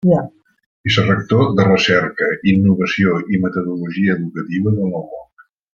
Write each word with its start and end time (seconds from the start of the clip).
Vicerector 0.87 1.51
de 1.59 1.67
Recerca, 1.67 2.31
Innovació 2.55 3.21
i 3.37 3.43
Metodologia 3.47 4.17
Educativa 4.21 4.79
de 4.81 4.89
la 4.93 5.05
UOC. 5.07 5.51